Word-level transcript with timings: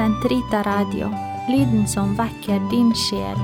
Sentrita 0.00 0.62
Radio, 0.62 1.10
lyden 1.48 1.86
som 1.86 2.14
vekker 2.16 2.62
din 2.70 2.94
sjel. 2.96 3.36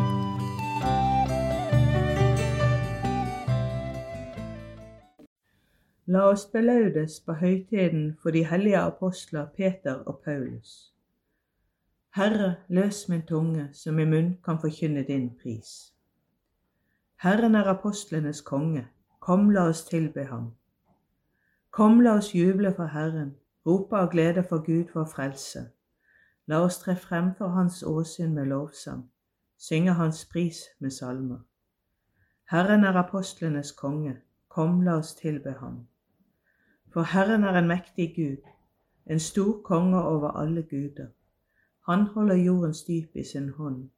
La 6.06 6.22
oss 6.30 6.46
belaudes 6.54 7.19
på 7.27 7.37
høytiden 7.42 8.17
for 8.22 8.32
de 8.32 8.46
hellige 8.49 8.81
apostler 8.81 9.53
Peter 9.53 10.00
og 10.06 10.22
Paulus. 10.24 10.95
Herre, 12.17 12.54
løs 12.68 13.04
min 13.09 13.27
tunge, 13.28 13.68
så 13.73 13.92
min 13.92 14.10
munn 14.10 14.32
kan 14.41 14.56
forkynne 14.56 15.04
din 15.04 15.28
pris. 15.42 15.92
Herren 17.20 17.54
er 17.54 17.68
apostlenes 17.68 18.41
konge, 18.41 18.86
kom 19.20 19.50
la 19.50 19.68
oss 19.68 19.84
tilbe 19.92 20.24
ham. 20.32 20.54
Kom 21.70 22.00
la 22.00 22.16
oss 22.16 22.32
juble 22.34 22.73
for 22.73 22.96
Herren, 22.96 23.36
rope 23.66 23.96
av 23.96 24.09
glede 24.16 24.48
for 24.48 24.64
Gud 24.64 24.96
vår 24.96 25.12
frelse. 25.18 25.68
La 26.46 26.62
oss 26.62 26.78
tre 26.78 26.96
frem 26.96 27.34
for 27.34 27.48
Hans 27.48 27.82
åsyn 27.82 28.34
med 28.34 28.46
lovsang, 28.46 29.10
synge 29.59 29.92
Hans 29.92 30.24
pris 30.24 30.62
med 30.78 30.91
salmer. 30.91 31.38
Herren 32.50 32.84
er 32.84 32.96
apostlenes 32.96 33.72
konge, 33.72 34.16
kom 34.48 34.82
la 34.82 34.98
oss 35.00 35.14
tilbe 35.14 35.52
ham. 35.60 35.86
For 36.92 37.02
Herren 37.02 37.45
er 37.45 37.59
en 37.59 37.66
mektig 37.69 38.12
Gud, 38.16 38.45
en 39.06 39.20
stor 39.20 39.62
konge 39.62 40.02
over 40.02 40.30
alle 40.30 40.62
guder. 40.62 41.09
Han 41.88 42.06
holder 42.06 42.34
jordens 42.34 42.84
dyp 42.84 43.16
i 43.16 43.24
sin 43.24 43.48
hånd, 43.48 43.91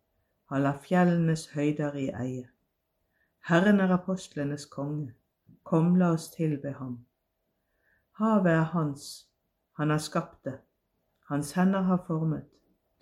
han 0.48 0.62
lar 0.62 0.80
fjellenes 0.88 1.50
høyder 1.52 1.94
i 1.94 2.08
eie. 2.08 2.48
Herren 3.48 3.80
er 3.80 3.92
apostlenes 3.92 4.64
konge, 4.64 5.12
kom 5.64 5.94
la 5.96 6.12
oss 6.16 6.30
tilbe 6.30 6.72
ham. 6.72 6.98
Havet 8.18 8.52
er 8.52 8.64
hans, 8.72 9.28
han 9.76 9.90
har 9.90 9.98
skapt 9.98 10.44
det, 10.44 10.58
hans 11.28 11.52
hender 11.52 11.80
har 11.80 12.04
formet 12.06 12.44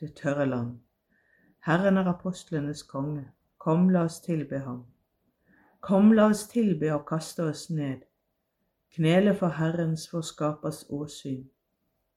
det 0.00 0.14
tørre 0.14 0.46
land. 0.46 0.78
Herren 1.66 1.96
er 1.96 2.08
apostlenes 2.10 2.82
konge, 2.82 3.28
kom 3.58 3.88
la 3.88 4.04
oss 4.06 4.20
tilbe 4.20 4.58
ham. 4.58 4.84
Kom 5.80 6.12
la 6.12 6.24
oss 6.30 6.48
tilbe 6.50 6.90
og 6.94 7.04
kaste 7.06 7.44
oss 7.46 7.68
ned, 7.70 8.02
knele 8.96 9.34
for 9.34 9.54
Herrens 9.58 10.08
vår 10.12 10.24
skapers 10.26 10.84
åsyn, 10.90 11.44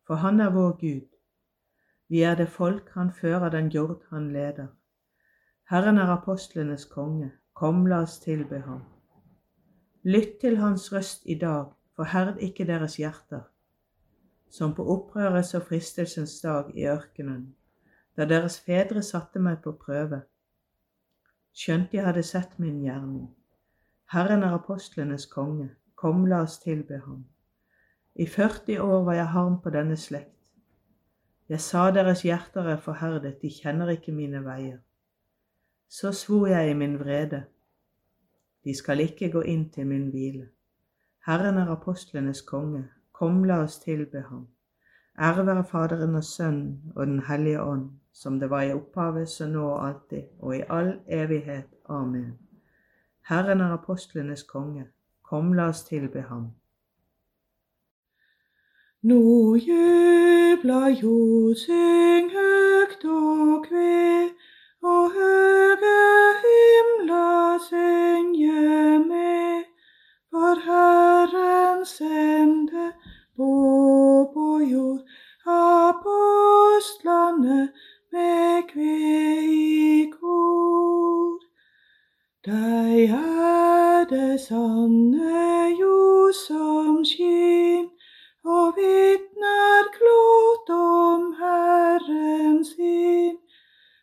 for 0.07 0.21
han 0.23 0.41
er 0.41 0.49
vår 0.55 0.71
Gud. 0.81 1.07
Vi 2.09 2.23
er 2.25 2.35
det 2.35 2.49
folk 2.49 2.89
han 2.93 3.13
fører 3.13 3.49
den 3.49 3.69
jord 3.69 4.01
han 4.09 4.31
leder. 4.33 4.67
Herren 5.69 5.97
er 5.97 6.09
apostlenes 6.09 6.85
konge, 6.89 7.31
kom 7.53 7.85
la 7.85 8.01
oss 8.01 8.17
tilbe 8.19 8.63
ham. 8.65 8.81
Lytt 10.03 10.39
til 10.41 10.57
hans 10.57 10.89
røst 10.93 11.21
i 11.25 11.37
dag, 11.37 11.69
forherd 11.95 12.37
ikke 12.41 12.65
deres 12.65 12.95
hjerter, 12.97 13.45
som 14.49 14.73
på 14.75 14.85
opprørets 14.93 15.53
og 15.53 15.67
fristelsens 15.67 16.39
dag 16.41 16.71
i 16.75 16.87
ørkenen, 16.89 17.55
da 18.17 18.25
deres 18.25 18.59
fedre 18.59 19.03
satte 19.05 19.39
meg 19.39 19.61
på 19.63 19.75
prøve, 19.79 20.21
skjønt 21.53 21.93
jeg 21.93 22.05
hadde 22.05 22.23
sett 22.23 22.57
min 22.59 22.81
gjerning. 22.83 23.29
Herren 24.11 24.43
er 24.43 24.55
apostlenes 24.57 25.27
konge, 25.29 25.69
kom 25.95 26.25
la 26.27 26.41
oss 26.45 26.57
tilbe 26.59 26.97
ham. 27.05 27.23
I 28.15 28.25
40 28.25 28.81
år 28.81 29.03
var 29.05 29.13
jeg 29.13 29.33
harm 29.35 29.61
på 29.61 29.69
denne 29.69 29.97
slekt. 29.97 30.35
Jeg 31.49 31.61
sa 31.61 31.89
deres 31.91 32.21
hjerter 32.25 32.67
er 32.73 32.77
forherdet, 32.77 33.39
de 33.41 33.49
kjenner 33.49 33.89
ikke 33.95 34.11
mine 34.11 34.43
veier. 34.45 34.77
Så 35.89 36.11
svor 36.13 36.47
jeg 36.47 36.71
i 36.71 36.77
min 36.77 36.99
vrede, 36.99 37.43
de 38.63 38.75
skal 38.75 38.99
ikke 38.99 39.31
gå 39.31 39.41
inn 39.41 39.69
til 39.73 39.87
min 39.87 40.09
hvile. 40.13 40.49
Herren 41.25 41.57
er 41.57 41.71
apostlenes 41.71 42.41
konge, 42.41 42.83
kom 43.19 43.43
la 43.43 43.63
oss 43.63 43.79
tilbe 43.83 44.21
ham. 44.29 44.47
Ære 45.19 45.45
være 45.45 45.63
Faderen 45.71 46.15
og 46.15 46.23
Sønnen 46.23 46.93
og 46.95 47.07
Den 47.07 47.19
hellige 47.27 47.61
ånd, 47.61 47.89
som 48.13 48.39
det 48.39 48.49
var 48.49 48.61
i 48.61 48.73
opphavet, 48.73 49.29
så 49.29 49.47
nå 49.47 49.65
og 49.67 49.87
alltid, 49.87 50.23
og 50.39 50.55
i 50.57 50.61
all 50.69 50.93
evighet. 51.07 51.67
Amen. 51.89 52.37
Herren 53.29 53.61
er 53.61 53.73
apostlenes 53.73 54.43
konge, 54.43 54.85
kom 55.23 55.53
la 55.53 55.67
oss 55.73 55.83
tilbe 55.83 56.21
ham. 56.29 56.47
Nå 59.03 59.19
jubler 59.55 60.87
jord, 61.01 61.55
syng 61.55 62.31
høgt 62.37 63.05
og 63.05 63.65
kve, 63.67 64.29
og 64.81 65.11
høge 65.19 65.95
himler 66.43 67.59
synge 67.69 68.99
med, 69.11 69.63
for 70.31 70.67
Herren 70.69 71.85
sende 71.85 72.71
på 72.71 72.78
på 72.78 72.78
jord 74.71 75.01
apostlene 75.49 77.59
med 78.11 78.63
kve 78.69 79.45
i 79.45 80.11
kor. 80.19 81.39
Deg 82.45 83.09
er 83.09 84.05
det 84.09 84.41
sanne 84.41 85.75
jord 85.79 86.33
som 86.33 87.05
skin, 87.05 87.89
og 88.45 88.73
vitner 88.77 89.83
klart 89.97 90.69
om 90.77 91.33
Herren 91.41 92.65
sin. 92.65 93.37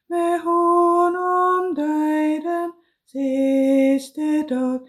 Med 0.09 0.39
hånd 0.47 1.17
om 1.17 1.75
deg 1.75 2.43
den 2.45 2.71
siste 3.11 4.43
dag 4.55 4.86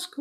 Herrens 0.00 0.12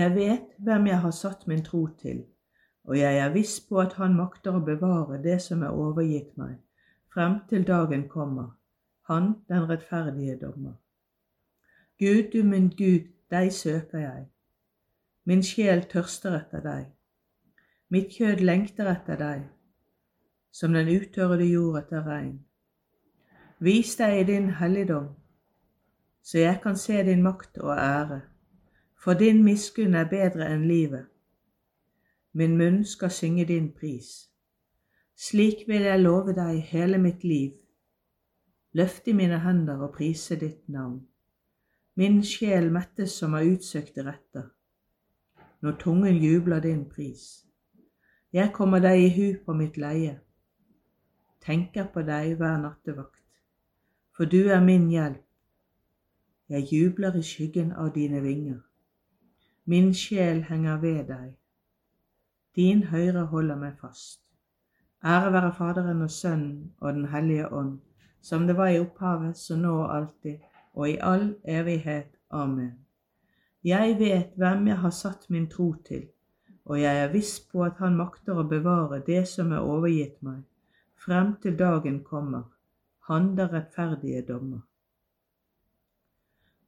Jeg 0.00 0.14
vet 0.14 0.52
hvem 0.56 0.86
jeg 0.86 0.98
har 1.00 1.12
satt 1.12 1.42
min 1.46 1.64
tro 1.64 1.86
til, 2.00 2.22
og 2.88 2.96
jeg 2.98 3.18
er 3.20 3.32
viss 3.34 3.58
på 3.68 3.82
at 3.82 3.98
han 4.00 4.14
makter 4.16 4.54
å 4.56 4.62
bevare 4.64 5.18
det 5.20 5.36
som 5.44 5.60
er 5.66 5.76
overgitt 5.76 6.38
meg, 6.40 6.54
frem 7.12 7.34
til 7.50 7.66
dagen 7.68 8.06
kommer, 8.08 8.54
han 9.10 9.34
den 9.50 9.66
rettferdige 9.68 10.38
dommer. 10.40 10.78
Gud, 12.00 12.30
du 12.32 12.46
min 12.48 12.70
Gud, 12.78 13.10
deg 13.28 13.52
søker 13.52 14.00
jeg. 14.00 14.24
Min 15.28 15.44
sjel 15.44 15.84
tørster 15.92 16.38
etter 16.38 16.64
deg. 16.64 16.88
Mitt 17.92 18.16
kjød 18.16 18.40
lengter 18.40 18.88
etter 18.88 19.20
deg, 19.20 19.44
som 20.50 20.72
den 20.72 20.88
utørrede 20.88 21.50
jord 21.50 21.82
etter 21.82 22.08
regn. 22.08 22.38
Vis 23.60 23.92
deg 24.00 24.22
i 24.22 24.26
din 24.32 24.48
helligdom, 24.62 25.12
så 26.24 26.46
jeg 26.46 26.60
kan 26.64 26.80
se 26.80 27.02
din 27.04 27.26
makt 27.26 27.60
og 27.60 27.76
ære, 27.76 28.22
for 29.00 29.14
din 29.14 29.44
miskunn 29.44 29.94
er 29.94 30.08
bedre 30.10 30.50
enn 30.52 30.66
livet. 30.68 31.06
Min 32.32 32.58
munn 32.58 32.84
skal 32.84 33.10
synge 33.10 33.44
din 33.48 33.72
pris. 33.72 34.28
Slik 35.16 35.66
vil 35.68 35.82
jeg 35.88 36.00
love 36.00 36.34
deg 36.36 36.60
hele 36.68 36.98
mitt 36.98 37.24
liv, 37.24 37.56
Løft 38.72 39.08
i 39.08 39.12
mine 39.12 39.40
hender 39.42 39.80
og 39.82 39.94
prise 39.96 40.36
ditt 40.38 40.68
navn. 40.68 41.00
Min 41.98 42.20
sjel 42.22 42.68
mettes 42.70 43.16
som 43.18 43.34
av 43.34 43.48
utsøkte 43.50 44.04
retter, 44.06 44.44
når 45.60 45.74
tungen 45.82 46.20
jubler 46.22 46.62
din 46.62 46.84
pris. 46.88 47.46
Jeg 48.32 48.52
kommer 48.54 48.78
deg 48.78 49.02
i 49.02 49.08
hu 49.16 49.26
på 49.44 49.56
mitt 49.58 49.76
leie, 49.76 50.20
tenker 51.42 51.90
på 51.90 52.06
deg 52.06 52.36
hver 52.38 52.62
nattevakt, 52.62 53.26
for 54.14 54.30
du 54.30 54.46
er 54.54 54.62
min 54.62 54.86
hjelp. 54.90 55.26
Jeg 56.50 56.70
jubler 56.70 57.18
i 57.18 57.26
skyggen 57.26 57.72
av 57.72 57.90
dine 57.94 58.22
vinger. 58.22 58.69
Min 59.70 59.92
sjel 59.94 60.42
henger 60.48 60.80
ved 60.82 61.04
deg. 61.12 61.32
Din 62.58 62.82
høyre 62.90 63.24
holder 63.30 63.58
meg 63.60 63.78
fast. 63.80 64.20
Ære 65.04 65.32
være 65.32 65.54
Faderen 65.58 66.02
og 66.02 66.10
Sønnen 66.10 66.72
og 66.80 66.94
Den 66.94 67.08
hellige 67.12 67.48
ånd, 67.52 67.78
som 68.20 68.46
det 68.46 68.56
var 68.56 68.68
i 68.74 68.80
opphavet, 68.80 69.36
så 69.36 69.56
nå 69.56 69.74
og 69.82 69.96
alltid, 69.96 70.38
og 70.74 70.90
i 70.90 70.96
all 71.00 71.36
evighet. 71.44 72.16
Amen. 72.30 72.72
Jeg 73.64 73.98
vet 73.98 74.34
hvem 74.36 74.66
jeg 74.72 74.78
har 74.78 74.90
satt 74.90 75.30
min 75.30 75.48
tro 75.50 75.74
til 75.86 76.08
og 76.70 76.80
jeg 76.80 77.02
er 77.02 77.12
viss 77.12 77.40
på 77.50 77.64
at 77.66 77.80
han 77.82 77.96
makter 77.98 78.38
å 78.38 78.46
bevare 78.46 79.00
det 79.06 79.24
som 79.26 79.50
er 79.50 79.66
overgitt 79.66 80.20
meg, 80.22 80.44
frem 80.94 81.32
til 81.42 81.56
dagen 81.58 81.96
kommer, 82.06 82.44
han 83.08 83.32
der 83.38 83.50
rettferdige 83.50 84.22
dommer. 84.28 84.60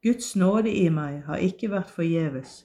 Guds 0.02 0.32
nåde 0.34 0.72
i 0.74 0.88
meg 0.90 1.20
har 1.28 1.44
ikke 1.46 1.70
vært 1.70 1.92
forgjeves, 1.94 2.64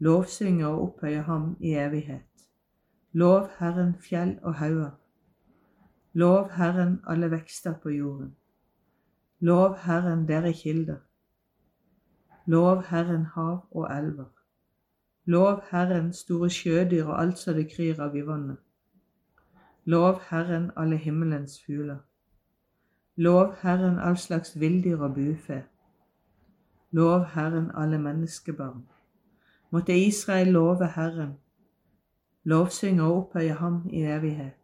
Lovsynge 0.00 0.66
og 0.66 0.82
opphøye 0.82 1.22
ham 1.22 1.56
i 1.60 1.74
evighet. 1.74 2.46
Lov 3.12 3.48
Herren 3.58 3.94
fjell 4.00 4.38
og 4.42 4.54
hauger. 4.54 4.90
Lov 6.12 6.50
Herren 6.50 7.00
alle 7.06 7.30
vekster 7.30 7.74
på 7.82 7.88
jorden. 7.88 8.36
Lov 9.40 9.76
Herren 9.76 10.28
dere 10.28 10.52
kilder. 10.52 10.96
Lov 12.46 12.82
Herren 12.82 13.24
hav 13.24 13.66
og 13.70 13.98
elver. 13.98 14.30
Lov 15.24 15.60
Herren 15.70 16.12
store 16.12 16.50
sjødyr 16.50 17.04
og 17.04 17.22
alt 17.22 17.38
som 17.38 17.54
det 17.54 17.66
kryr 17.74 18.00
av 18.00 18.16
i 18.16 18.22
vannet. 18.26 18.56
Lov 19.84 20.20
Herren 20.30 20.70
alle 20.76 20.96
himmelens 20.96 21.58
fugler. 21.66 21.98
Lov 23.16 23.54
Herren 23.62 23.98
all 23.98 24.16
slags 24.16 24.60
villdyr 24.60 24.98
og 24.98 25.14
bufe. 25.14 25.64
Lov 26.90 27.24
Herren 27.34 27.70
alle 27.74 27.98
menneskebarn. 27.98 28.86
Måtte 29.70 29.92
Israel 29.92 30.46
love 30.46 30.86
Herren, 30.94 31.34
lovsynge 32.44 33.02
og 33.02 33.16
opphøye 33.16 33.54
ham 33.54 33.82
i 33.90 34.02
evighet. 34.02 34.56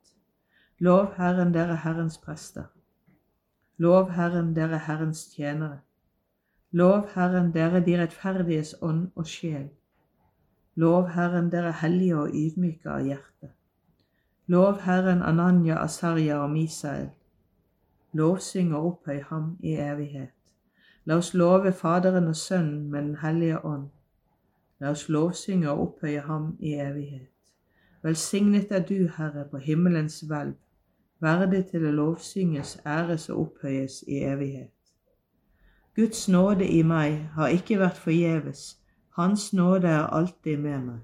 Lov 0.79 1.15
Herren 1.17 1.55
dere 1.55 1.77
Herrens 1.77 2.19
prester. 2.19 2.65
Lov 3.79 4.11
Herren 4.13 4.57
dere 4.57 4.79
Herrens 4.79 5.27
tjenere. 5.35 5.79
Lov 6.71 7.09
Herren 7.15 7.55
dere 7.55 7.81
de 7.81 8.01
rettferdiges 8.01 8.75
ånd 8.83 9.11
og 9.15 9.27
sjel. 9.27 9.69
Lov 10.75 11.09
Herren 11.09 11.53
dere 11.53 11.73
hellige 11.73 12.19
og 12.19 12.35
ydmyke 12.35 12.91
av 12.91 13.07
hjerte. 13.07 13.53
Lov 14.47 14.83
Herren 14.85 15.23
Ananya, 15.23 15.79
Asarya 15.85 16.43
og 16.43 16.51
Misael. 16.51 17.09
Lovsyng 18.13 18.75
og 18.75 18.87
opphøy 18.87 19.23
ham 19.31 19.57
i 19.61 19.79
evighet. 19.81 20.35
La 21.05 21.17
oss 21.17 21.35
love 21.35 21.73
Faderen 21.73 22.29
og 22.29 22.37
Sønnen 22.37 22.91
med 22.91 23.03
Den 23.03 23.17
hellige 23.17 23.65
ånd. 23.65 23.89
La 24.81 24.91
oss 24.91 25.09
lovsynge 25.09 25.71
og 25.71 25.81
opphøye 25.81 26.21
ham 26.21 26.57
i 26.61 26.75
evighet. 26.75 27.33
Velsignet 28.03 28.73
er 28.73 28.83
du, 28.85 29.09
Herre, 29.17 29.49
på 29.51 29.57
himmelens 29.57 30.21
hvelv, 30.21 30.55
verdig 31.21 31.65
til 31.71 31.87
å 31.89 31.93
lovsynges, 31.97 32.77
æres 32.87 33.29
og 33.33 33.41
opphøyes 33.41 34.03
i 34.07 34.21
evighet. 34.29 34.73
Guds 35.97 36.29
nåde 36.29 36.69
i 36.69 36.83
meg 36.83 37.23
har 37.35 37.49
ikke 37.57 37.79
vært 37.81 37.97
forgjeves, 37.97 38.77
hans 39.17 39.53
nåde 39.53 39.89
er 39.89 40.11
alltid 40.13 40.61
med 40.61 40.81
meg. 40.91 41.01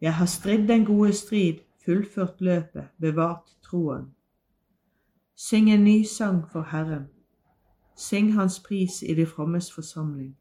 Jeg 0.00 0.14
har 0.14 0.26
stridd 0.26 0.68
den 0.68 0.84
gode 0.84 1.12
strid, 1.12 1.60
fullført 1.84 2.40
løpet, 2.40 2.88
bevart 3.00 3.56
troen. 3.62 4.06
Syng 5.36 5.70
en 5.70 5.84
ny 5.84 6.04
sang 6.04 6.44
for 6.52 6.62
Herren. 6.62 7.08
Syng 7.96 8.32
Hans 8.32 8.60
pris 8.60 9.02
i 9.02 9.14
de 9.14 9.26
frommes 9.26 9.72
forsamling. 9.72 10.36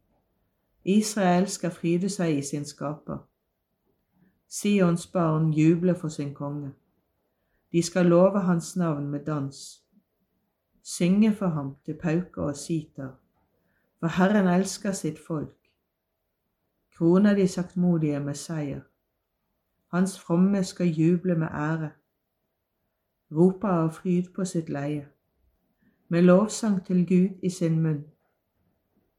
Israel 0.85 1.47
skal 1.47 1.71
fryde 1.71 2.09
seg 2.09 2.37
i 2.37 2.41
sin 2.41 2.65
skaper. 2.65 3.17
Sions 4.47 5.07
barn 5.07 5.53
jubler 5.53 5.93
for 5.93 6.09
sin 6.09 6.33
konge. 6.33 6.73
De 7.71 7.81
skal 7.83 8.05
love 8.05 8.39
hans 8.39 8.75
navn 8.75 9.07
med 9.07 9.25
dans. 9.25 9.83
Synge 10.83 11.35
for 11.35 11.47
ham 11.47 11.75
til 11.85 11.97
pauker 12.01 12.41
og 12.41 12.55
sitar 12.55 13.17
for 13.99 14.07
Herren 14.07 14.47
elsker 14.47 14.91
sitt 14.91 15.19
folk. 15.27 15.55
Kroner 16.97 17.33
de 17.35 17.47
saktmodige 17.47 18.19
med 18.19 18.35
seier. 18.35 18.81
Hans 19.87 20.19
fromme 20.19 20.63
skal 20.63 20.87
juble 20.87 21.35
med 21.35 21.47
ære. 21.47 21.89
Roper 23.31 23.67
av 23.67 23.91
fryd 23.93 24.31
på 24.35 24.45
sitt 24.45 24.69
leie. 24.69 25.07
Med 26.07 26.21
lovsang 26.21 26.85
til 26.85 27.05
Gud 27.07 27.43
i 27.43 27.49
sin 27.49 27.81
munn 27.81 28.05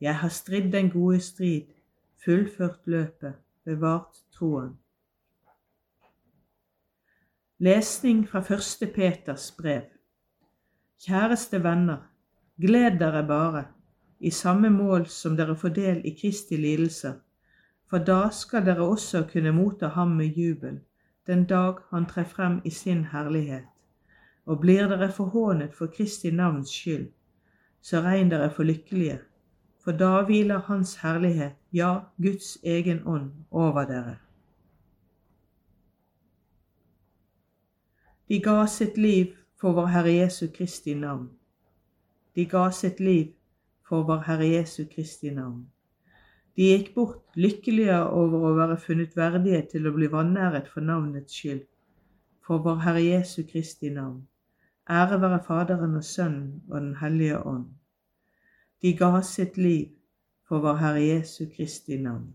Jeg 0.00 0.14
har 0.16 0.28
stridd 0.28 0.72
den 0.72 0.90
gode 0.90 1.20
strid, 1.20 1.62
fullført 2.24 2.86
løpet, 2.86 3.34
bevart 3.64 4.20
troen. 4.32 4.76
Lesning 7.58 8.28
fra 8.28 8.40
første 8.40 8.86
Peters 8.86 9.50
brev. 9.58 9.82
Kjæreste 11.02 11.62
venner, 11.64 11.98
gled 12.62 12.98
dere 13.00 13.24
bare 13.26 13.64
i 14.20 14.30
samme 14.30 14.70
mål 14.70 15.06
som 15.06 15.36
dere 15.36 15.56
får 15.56 15.74
del 15.74 16.00
i 16.06 16.14
Kristi 16.20 16.56
lidelser, 16.56 17.14
for 17.90 17.98
da 17.98 18.28
skal 18.34 18.64
dere 18.66 18.86
også 18.86 19.24
kunne 19.32 19.52
motta 19.54 19.88
ham 19.94 20.14
med 20.18 20.38
jubel, 20.38 20.80
den 21.26 21.44
dag 21.44 21.82
han 21.90 22.06
trer 22.06 22.24
frem 22.24 22.60
i 22.64 22.70
sin 22.70 23.04
herlighet. 23.12 23.66
Og 24.46 24.60
blir 24.60 24.88
dere 24.88 25.10
forhånet 25.12 25.74
for 25.74 25.86
Kristi 25.86 26.30
navns 26.30 26.70
skyld, 26.70 27.08
så 27.82 28.00
regn 28.02 28.30
dere 28.30 28.50
for 28.50 28.62
lykkelige, 28.62 29.18
for 29.88 29.96
da 29.96 30.22
hviler 30.22 30.58
Hans 30.58 30.96
herlighet, 31.00 31.54
ja, 31.72 32.00
Guds 32.22 32.58
egen 32.62 33.06
ånd, 33.06 33.30
over 33.50 33.86
dere. 33.88 34.18
De 38.28 38.40
ga 38.44 38.66
sitt 38.66 38.98
liv 38.98 39.32
for 39.56 39.72
vår 39.72 39.88
Herre 39.94 40.12
Jesu 40.12 40.50
Kristi 40.58 40.92
navn. 40.94 41.30
De 42.36 42.44
ga 42.44 42.66
sitt 42.70 43.00
liv 43.00 43.32
for 43.88 44.04
vår 44.04 44.20
Herre 44.28 44.50
Jesu 44.50 44.84
Kristi 44.92 45.32
navn. 45.32 45.64
De 46.56 46.68
gikk 46.68 46.92
bort 46.94 47.40
lykkelige 47.40 47.96
over 48.12 48.44
å 48.44 48.52
være 48.60 48.76
funnet 48.84 49.16
verdige 49.16 49.62
til 49.72 49.88
å 49.88 49.94
bli 49.96 50.12
vanæret 50.12 50.68
for 50.68 50.84
navnets 50.84 51.32
skyld, 51.32 51.64
for 52.44 52.60
vår 52.60 52.84
Herre 52.84 53.08
Jesu 53.08 53.40
Kristi 53.48 53.96
navn. 53.96 54.20
Ære 54.84 55.22
være 55.24 55.40
Faderen 55.48 55.96
og 55.96 56.04
Sønnen 56.04 56.58
og 56.68 56.76
Den 56.76 56.96
hellige 57.00 57.40
ånd. 57.40 57.77
De 58.82 58.92
ga 58.96 59.22
sitt 59.22 59.56
liv 59.56 59.86
for 60.48 60.60
vår 60.60 60.76
Herre 60.76 61.02
Jesu 61.02 61.44
Kristi 61.56 61.96
navn. 61.96 62.34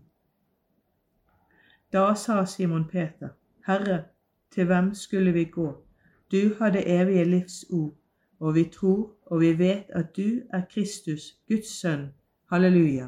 Da 1.92 2.14
sa 2.14 2.44
Simon 2.44 2.84
Peter, 2.84 3.28
Herre, 3.66 4.04
til 4.50 4.64
hvem 4.66 4.94
skulle 4.94 5.32
vi 5.32 5.44
gå? 5.44 5.84
Du 6.32 6.54
har 6.58 6.70
det 6.70 7.00
evige 7.00 7.24
livs 7.24 7.64
ord, 7.70 7.94
og 8.40 8.54
vi 8.54 8.64
tror 8.64 9.14
og 9.26 9.40
vi 9.40 9.58
vet 9.58 9.84
at 9.88 10.16
du 10.16 10.40
er 10.50 10.62
Kristus, 10.70 11.38
Guds 11.48 11.80
sønn. 11.80 12.08
Halleluja. 12.50 13.06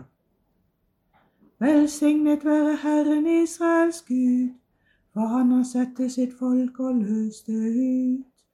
Velsignet 1.59 2.45
være 2.45 2.77
Herren 2.77 3.27
Israels 3.43 4.03
Gud, 4.03 4.55
for 5.13 5.21
han 5.21 5.51
har 5.51 5.63
sett 5.63 5.97
til 5.97 6.11
sitt 6.11 6.39
folk 6.39 6.81
og 6.81 6.95
løst 6.95 7.47
det 7.47 7.73
ut. 7.73 8.45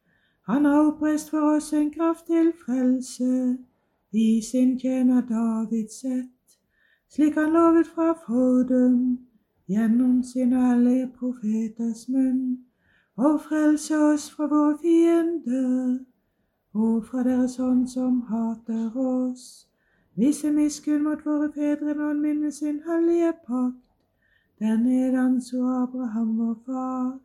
Han 0.46 0.64
har 0.64 0.86
oppreist 0.86 1.30
for 1.30 1.56
oss 1.56 1.72
en 1.72 1.90
kraft 1.90 2.26
til 2.26 2.52
frelse, 2.64 3.58
i 4.12 4.40
sin 4.40 4.78
tjener 4.78 5.22
Davids 5.22 6.00
sett, 6.00 6.58
slik 7.08 7.34
han 7.34 7.52
lovet 7.52 7.86
fra 7.86 8.12
fordum, 8.26 9.18
gjennom 9.68 10.22
sin 10.22 10.52
alle 10.52 11.10
profeters 11.18 12.08
munn, 12.08 12.58
og 13.16 13.40
frelse 13.40 13.96
oss 13.96 14.30
fra 14.30 14.46
våre 14.46 14.78
fiender, 14.82 15.98
og 16.74 17.06
fra 17.06 17.22
deres 17.22 17.56
hånd 17.56 17.88
som 17.88 18.20
hater 18.28 18.96
oss. 18.96 19.66
Vise 20.16 20.52
miskunn 20.52 21.04
mot 21.04 21.24
våre 21.24 21.48
fedre 21.52 21.94
når 21.94 22.06
han 22.06 22.20
minner 22.20 22.50
sin 22.50 22.80
hellige 22.86 23.32
pakt, 23.46 23.88
den 24.60 24.84
nedanså 24.84 25.64
Abraham 25.82 26.36
vår 26.38 26.56
far, 26.66 27.18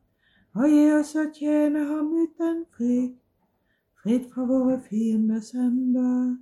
og 0.55 0.69
gi 0.71 0.83
oss 0.95 1.15
å 1.19 1.27
tjene 1.35 1.83
ham 1.91 2.13
uten 2.15 2.63
frykt, 2.77 3.19
fritt 4.01 4.31
fra 4.31 4.47
våre 4.47 4.79
fienders 4.87 5.51
hender, 5.51 6.37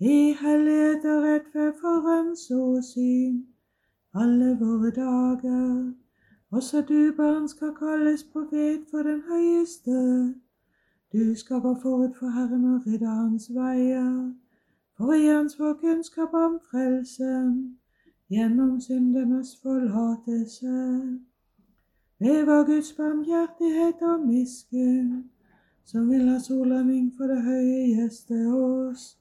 i 0.00 0.32
hellighet 0.40 1.04
og 1.04 1.22
rettferd 1.22 1.72
for 1.80 2.00
hans 2.08 2.50
åsyn, 2.50 3.46
alle 4.14 4.58
våre 4.60 4.90
dager. 4.90 5.92
Også 6.50 6.80
du, 6.88 7.12
barn, 7.16 7.48
skal 7.48 7.74
kalles 7.78 8.24
profet 8.32 8.84
for 8.90 9.02
den 9.02 9.22
høyeste. 9.28 10.34
Du 11.12 11.34
skal 11.34 11.60
gå 11.60 11.74
forut 11.82 12.16
for 12.18 12.28
Herren 12.28 12.64
og 12.74 12.86
rydde 12.86 13.06
hans 13.06 13.50
veier 13.54 14.34
for 14.98 15.14
gi 15.14 15.26
hans 15.30 15.58
vår 15.58 15.74
kunnskap 15.78 16.32
om 16.34 16.58
frelsen 16.70 17.50
gjennom 18.30 18.80
syndenes 18.80 19.56
forlatelse. 19.62 20.74
Ved 22.18 22.46
vår 22.46 22.64
Guds 22.66 22.92
barmhjertighet 22.92 24.02
og 24.02 24.26
miskunn, 24.26 25.30
som 25.84 26.10
vil 26.10 26.26
ha 26.28 26.38
solanding 26.38 27.12
for 27.16 27.30
det 27.30 27.42
høye 27.42 27.84
gjeste 27.94 28.40
oss, 28.58 29.17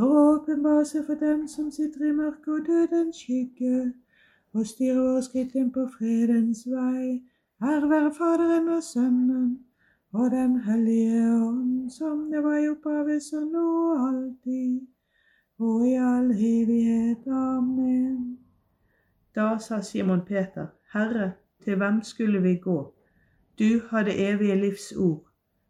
for 0.00 0.12
å 0.16 0.20
åpenbare 0.34 0.84
seg 0.88 1.02
for 1.04 1.18
dem 1.20 1.40
som 1.48 1.66
sitter 1.68 2.06
i 2.08 2.12
mørket 2.16 2.46
og 2.54 2.68
dødens 2.68 3.18
skygge, 3.20 3.90
og 4.56 4.66
styre 4.66 4.96
våre 4.96 5.24
skritt 5.26 5.52
inn 5.60 5.68
på 5.74 5.84
fredens 5.92 6.62
vei. 6.66 7.18
Ære 7.60 7.90
være 7.90 8.12
Faderen 8.16 8.70
og 8.72 8.80
Sønnen 8.82 9.50
og 10.16 10.30
Den 10.32 10.56
hellige 10.64 11.26
ånd, 11.34 11.90
som 11.92 12.30
det 12.30 12.40
var 12.46 12.56
i 12.62 12.70
opphavet, 12.70 13.20
så 13.22 13.42
nå 13.44 13.66
og 13.90 14.06
alltid 14.06 14.80
og 15.60 15.84
i 15.84 15.94
all 16.00 16.32
evighet. 16.32 17.28
Amen. 17.28 18.38
Da 19.36 19.52
sa 19.60 19.82
Simon 19.84 20.24
Peter, 20.24 20.72
Herre, 20.94 21.32
til 21.64 21.76
hvem 21.76 22.02
skulle 22.02 22.40
vi 22.42 22.56
gå? 22.56 22.80
Du 23.58 23.84
har 23.90 24.08
det 24.08 24.16
evige 24.16 24.60
livs 24.64 24.92
ord, 24.96 25.28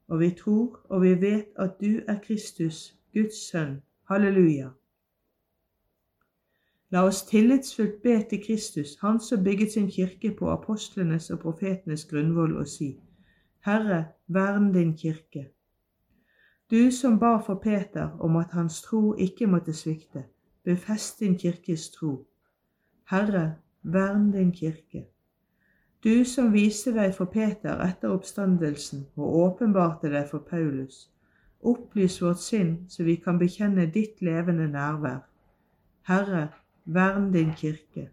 og 0.08 0.20
vi 0.20 0.30
tror 0.38 0.80
og 0.88 1.02
vi 1.02 1.20
vet 1.20 1.50
at 1.58 1.80
du 1.80 1.98
er 2.06 2.22
Kristus, 2.22 2.94
Guds 3.12 3.50
sønn. 3.50 3.80
Halleluja. 4.10 4.72
La 6.90 7.04
oss 7.06 7.20
tillitsfullt 7.26 8.00
be 8.02 8.16
til 8.30 8.40
Kristus, 8.42 8.96
Han 9.00 9.20
som 9.20 9.44
bygget 9.44 9.72
sin 9.72 9.90
kirke 9.90 10.34
på 10.38 10.50
apostlenes 10.50 11.30
og 11.30 11.38
profetenes 11.38 12.04
grunnvoll, 12.04 12.56
og 12.56 12.66
si, 12.68 12.88
Herre, 13.66 14.04
vern 14.26 14.72
din 14.72 14.96
kirke. 14.96 15.44
Du 16.70 16.90
som 16.90 17.18
ba 17.18 17.36
for 17.36 17.54
Peter 17.54 18.16
om 18.20 18.36
at 18.36 18.50
hans 18.50 18.82
tro 18.82 19.14
ikke 19.14 19.46
måtte 19.46 19.72
svikte, 19.72 20.24
befest 20.64 21.20
din 21.20 21.38
kirkes 21.38 21.90
tro. 21.90 22.26
Herre, 23.10 23.54
vern 23.82 24.32
din 24.32 24.52
kirke. 24.52 25.06
Du 26.04 26.24
som 26.24 26.52
viste 26.52 26.90
deg 26.98 27.14
for 27.14 27.30
Peter 27.30 27.78
etter 27.86 28.10
oppstandelsen 28.10 29.06
og 29.16 29.36
åpenbarte 29.36 30.10
deg 30.10 30.26
for 30.30 30.42
Paulus, 30.50 31.10
opplys 31.62 32.20
vårt 32.22 32.40
sinn 32.40 32.76
så 32.88 33.04
vi 33.04 33.16
kan 33.16 33.38
bekjenne 33.38 33.86
ditt 33.94 34.22
levende 34.22 34.68
nærvær. 34.68 35.20
Herre, 36.08 36.48
vern 36.84 37.32
din 37.32 37.52
kirke. 37.56 38.08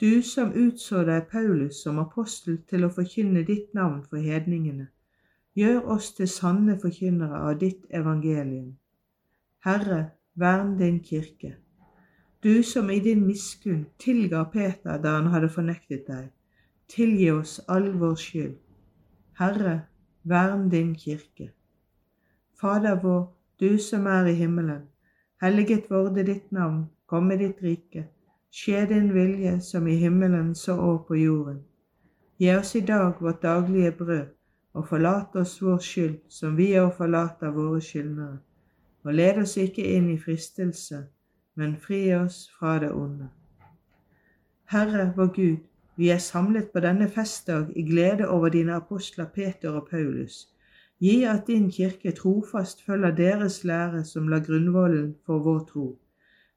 Du 0.00 0.22
som 0.22 0.50
utså 0.52 1.04
deg 1.06 1.28
Paulus 1.30 1.82
som 1.82 1.98
apostel 2.02 2.58
til 2.68 2.84
å 2.84 2.90
forkynne 2.90 3.44
ditt 3.46 3.74
navn 3.74 4.02
for 4.02 4.18
hedningene, 4.18 4.88
Gjør 5.54 5.82
oss 5.92 6.14
til 6.16 6.28
sanne 6.32 6.78
forkynnere 6.80 7.42
av 7.44 7.58
ditt 7.60 7.82
evangelium. 7.92 8.70
Herre, 9.66 10.14
vern 10.34 10.78
din 10.78 11.02
kirke. 11.04 11.56
Du 12.42 12.62
som 12.64 12.88
i 12.90 13.00
din 13.04 13.26
miskunn 13.26 13.84
tilga 14.00 14.46
Peter 14.54 14.96
da 14.98 15.18
han 15.18 15.28
hadde 15.34 15.50
fornektet 15.52 16.06
deg, 16.08 16.30
tilgi 16.88 17.28
oss 17.30 17.58
all 17.68 17.90
vår 18.00 18.16
skyld. 18.22 18.56
Herre, 19.38 19.74
vern 20.24 20.70
din 20.72 20.94
kirke. 20.96 21.50
Fader 22.62 23.00
vår, 23.02 23.22
du 23.60 23.78
som 23.78 24.04
er 24.06 24.26
i 24.30 24.32
himmelen. 24.38 24.82
Helliget 25.42 25.88
vorde 25.90 26.22
ditt 26.22 26.52
navn, 26.52 26.84
komme 27.10 27.34
ditt 27.38 27.58
rike. 27.62 28.04
Skje 28.54 28.84
din 28.86 29.08
vilje 29.14 29.56
som 29.60 29.88
i 29.90 29.96
himmelen 29.98 30.52
så 30.54 30.76
og 30.78 31.00
på 31.08 31.18
jorden. 31.18 31.58
Gi 32.38 32.52
oss 32.54 32.76
i 32.78 32.80
dag 32.80 33.18
vårt 33.18 33.42
daglige 33.42 33.90
brød 33.98 34.30
og 34.72 34.86
forlat 34.88 35.34
oss 35.42 35.56
vår 35.62 35.82
skyld, 35.82 36.14
som 36.28 36.54
vi 36.56 36.68
òg 36.78 36.92
forlater 37.00 37.50
våre 37.50 37.80
skyldnere. 37.82 38.38
Og 39.02 39.14
led 39.14 39.42
oss 39.42 39.56
ikke 39.56 39.88
inn 39.96 40.12
i 40.14 40.18
fristelse, 40.18 41.02
men 41.58 41.76
fri 41.82 42.14
oss 42.14 42.44
fra 42.60 42.78
det 42.78 42.92
onde. 42.94 43.26
Herre 44.70 45.10
vår 45.16 45.34
Gud, 45.34 45.58
vi 45.96 46.14
er 46.14 46.22
samlet 46.22 46.70
på 46.70 46.86
denne 46.86 47.10
festdag 47.10 47.74
i 47.74 47.82
glede 47.90 48.28
over 48.28 48.54
dine 48.54 48.78
apostler 48.78 49.26
Peter 49.34 49.70
og 49.82 49.88
Paulus. 49.90 50.51
Gi 51.02 51.24
at 51.24 51.46
din 51.46 51.70
kirke 51.70 52.10
trofast 52.10 52.82
følger 52.86 53.10
deres 53.14 53.64
lære 53.64 54.04
som 54.04 54.28
la 54.28 54.38
grunnvollen 54.38 55.14
for 55.26 55.38
vår 55.38 55.64
tro. 55.70 55.86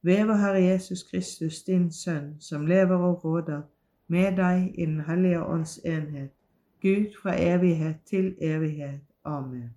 Ved 0.02 0.26
vår 0.26 0.34
Herre 0.34 0.64
Jesus 0.64 1.04
Kristus, 1.04 1.64
din 1.64 1.92
Sønn, 1.92 2.36
som 2.40 2.66
lever 2.66 2.96
og 2.96 3.26
råder, 3.26 3.62
med 4.08 4.38
deg 4.38 4.72
i 4.76 4.86
Den 4.86 5.02
hellige 5.08 5.46
ånds 5.46 5.78
enhet, 5.78 6.30
Gud 6.82 7.06
fra 7.22 7.34
evighet 7.42 7.96
til 8.06 8.36
evighet. 8.42 9.02
Amen. 9.24 9.70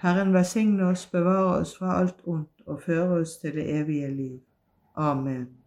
Herren 0.00 0.34
velsigne 0.34 0.84
oss, 0.84 1.06
bevare 1.06 1.60
oss 1.60 1.78
fra 1.78 2.00
alt 2.00 2.20
ondt 2.24 2.62
og 2.66 2.82
føre 2.82 3.08
oss 3.08 3.36
til 3.36 3.54
det 3.54 3.80
evige 3.80 4.10
liv. 4.14 4.40
Amen. 4.96 5.57